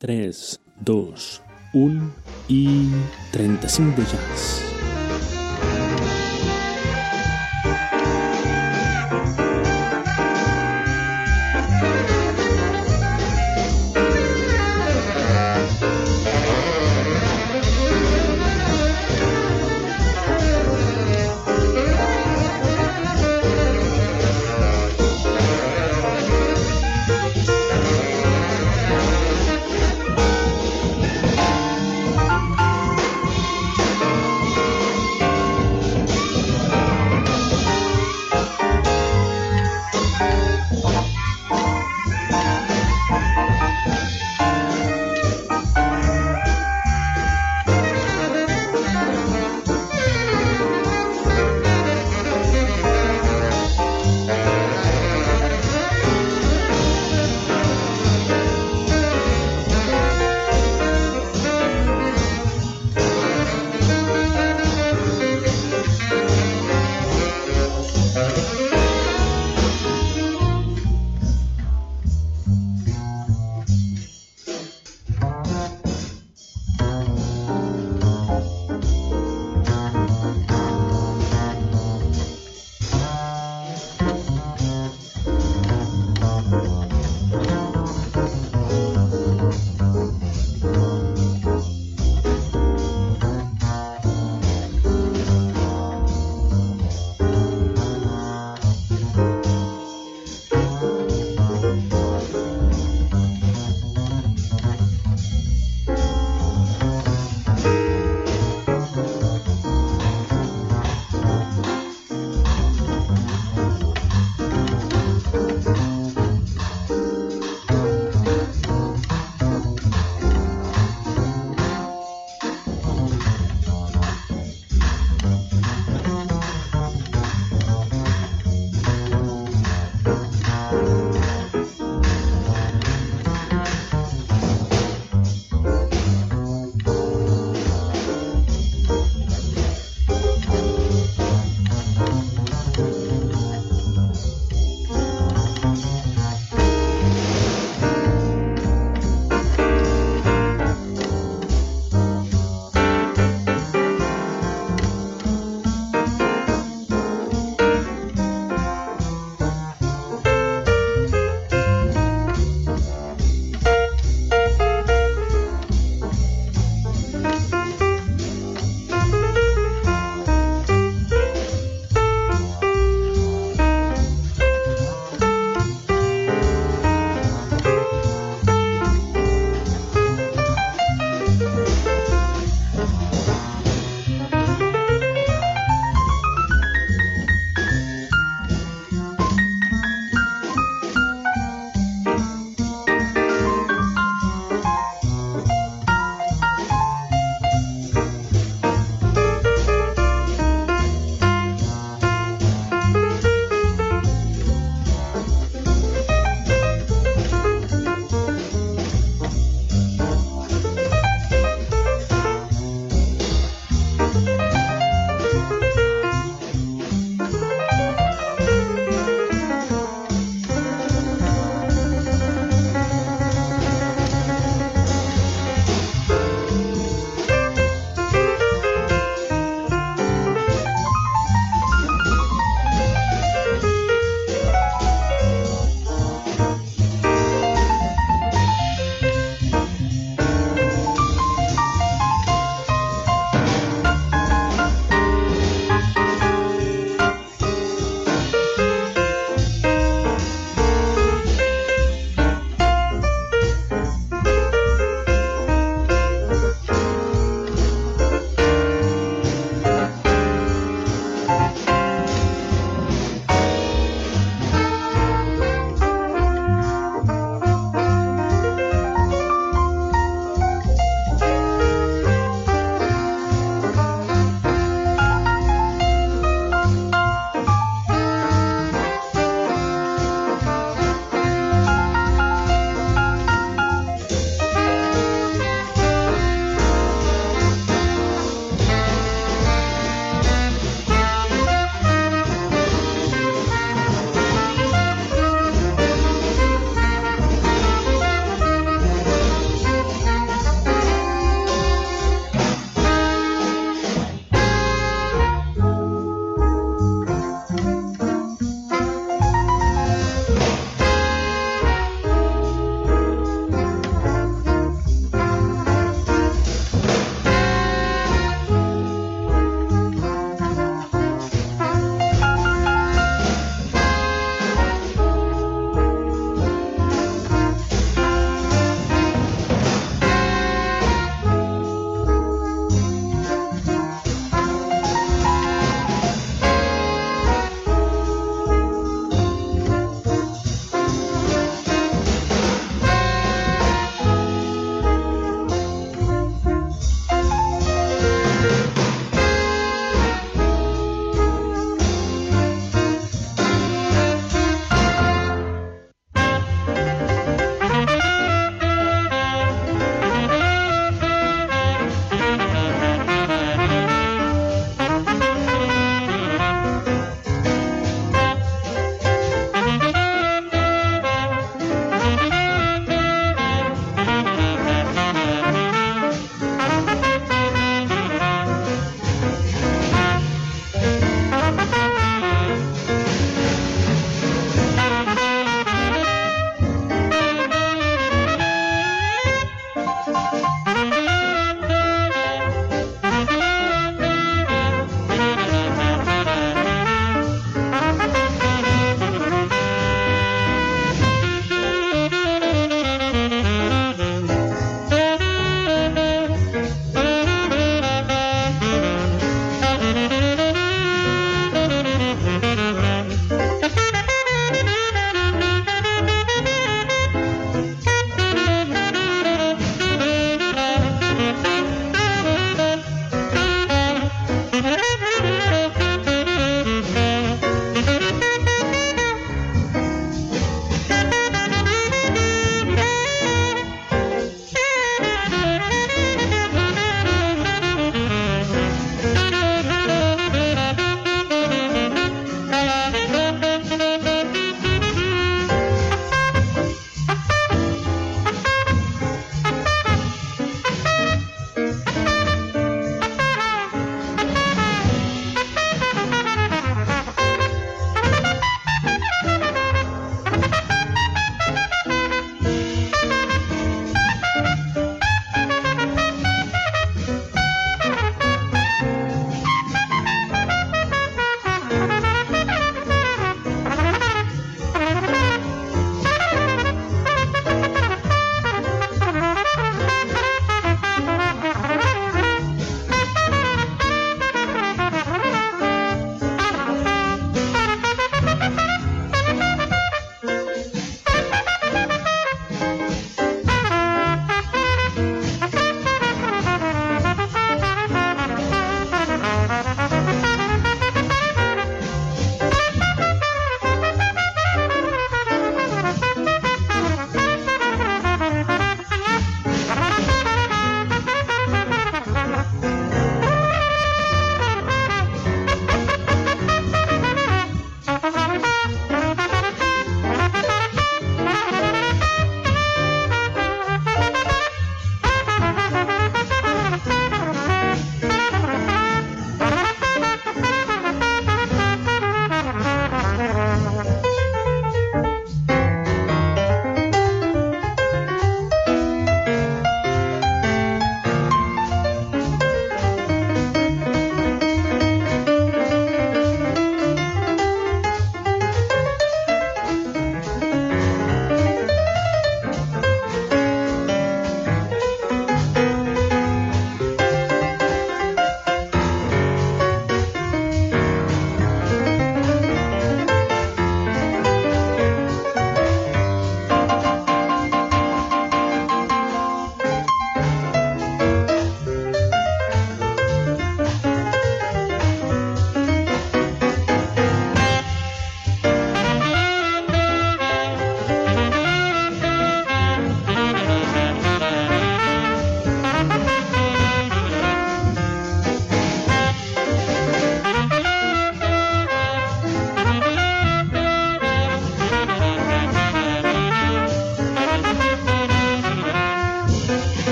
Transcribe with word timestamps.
3, 0.00 0.60
2, 0.80 1.42
1 1.72 2.12
y 2.46 2.88
35 3.32 4.00
de 4.00 4.06
jazz. 4.06 4.67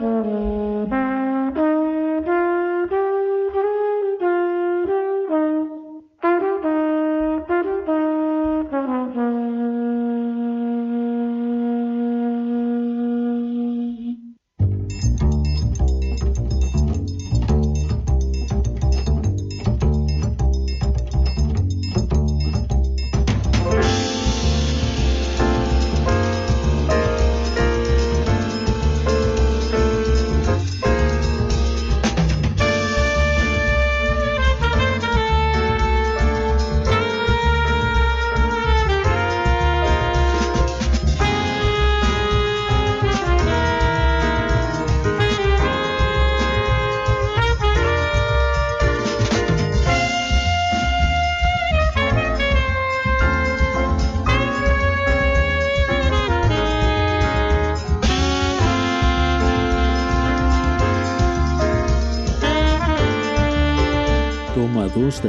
hương 0.00 0.55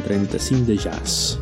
30 0.08 0.66
de 0.66 0.76
jazz. 0.78 1.40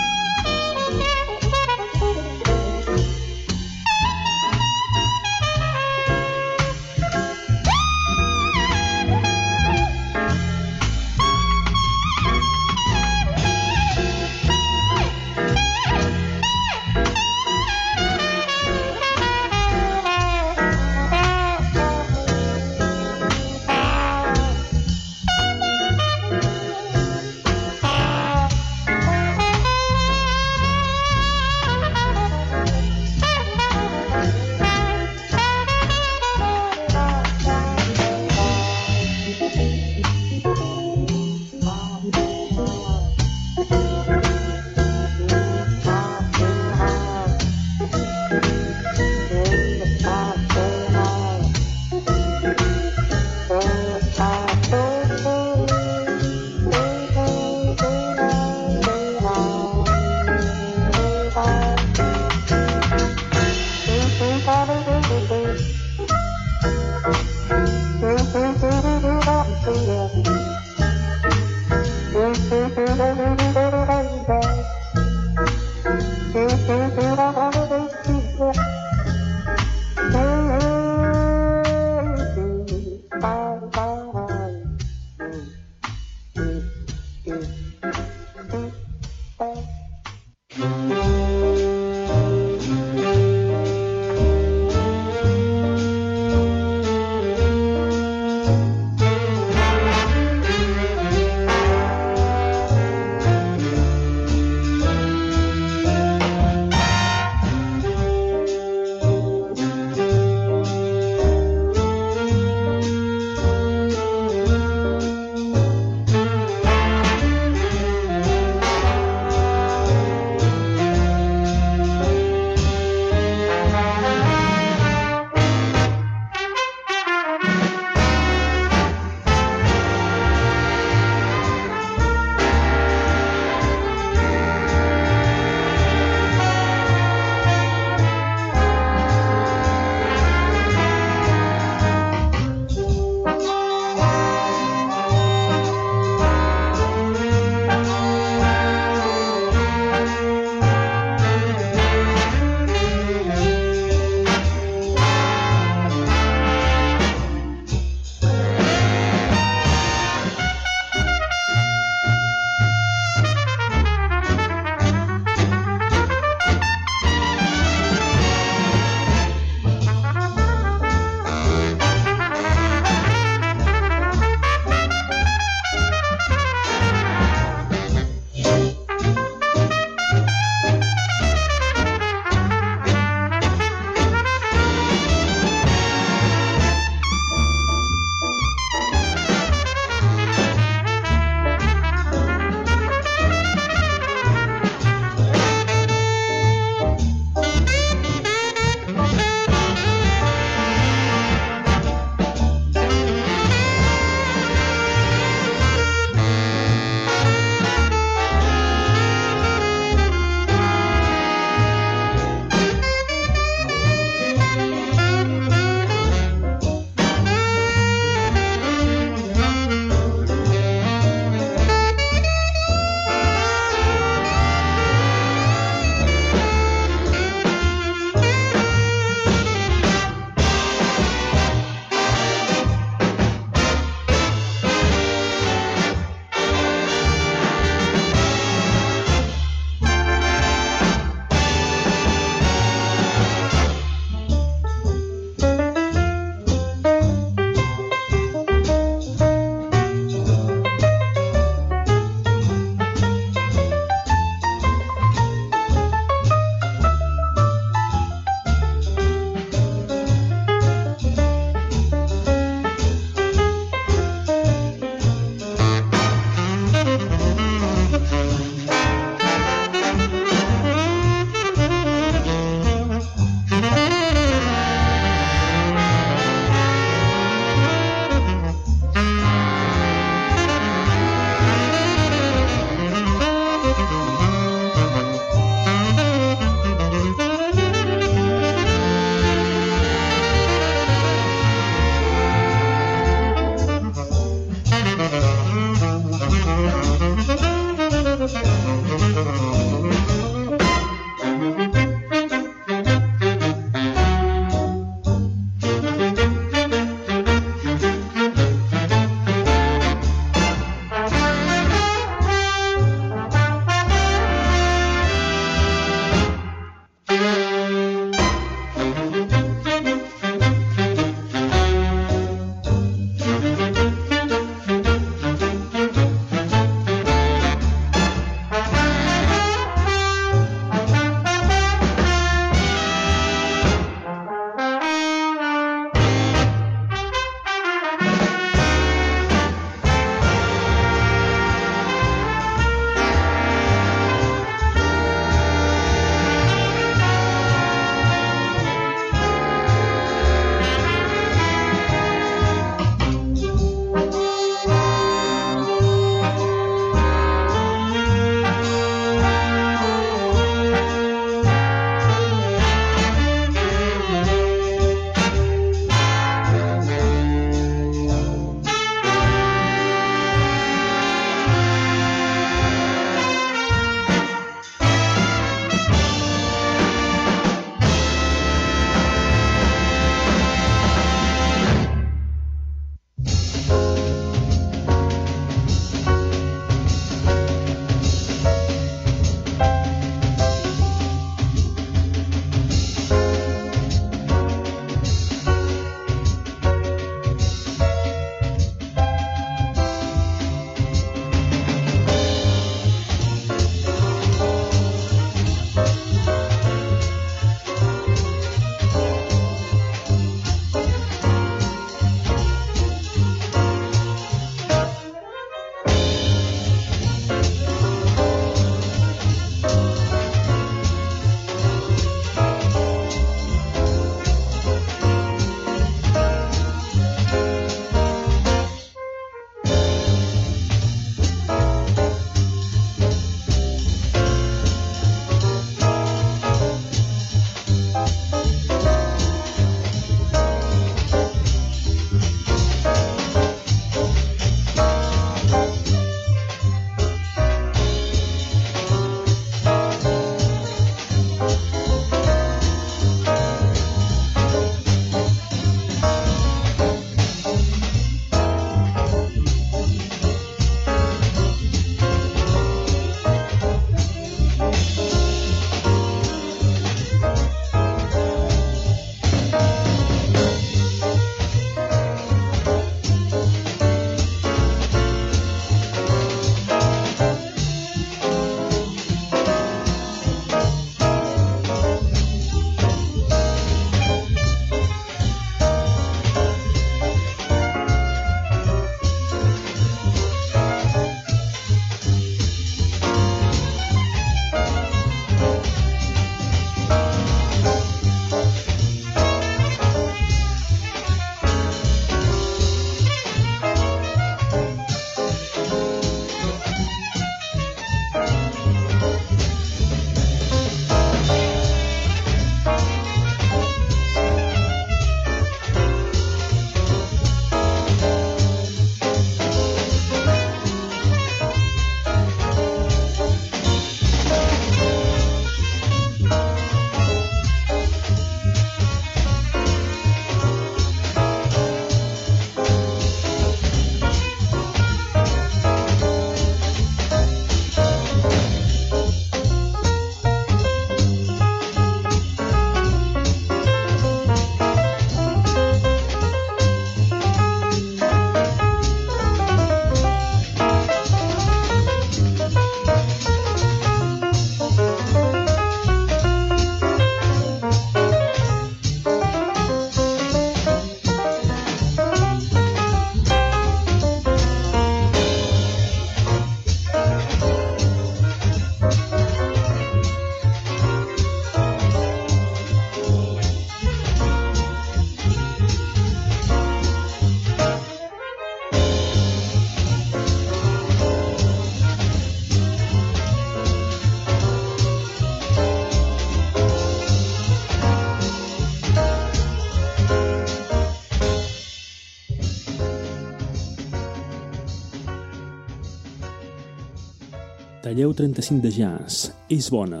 35 598.22 598.62
de 598.62 598.70
jazz. 598.70 599.30
És 599.50 599.68
bona. 599.74 600.00